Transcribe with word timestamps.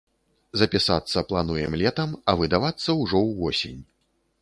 Запісацца 0.61 1.23
плануем 1.33 1.71
летам, 1.83 2.17
а 2.33 2.37
выдавацца 2.43 2.99
ўжо 3.05 3.25
ўвосень. 3.31 3.81